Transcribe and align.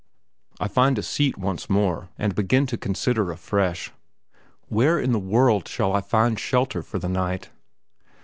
I 0.59 0.67
find 0.67 0.97
a 0.97 1.03
seat 1.03 1.37
once 1.37 1.69
more, 1.69 2.09
and 2.17 2.33
begin 2.33 2.65
to 2.65 2.75
consider 2.75 3.29
afresh. 3.31 3.91
Where 4.67 4.99
in 4.99 5.11
the 5.11 5.19
world 5.19 5.67
shall 5.67 5.93
I 5.93 6.01
find 6.01 6.37
a 6.37 6.39
shelter 6.39 6.81
for 6.81 6.97
the 6.97 7.07
night? 7.07 7.51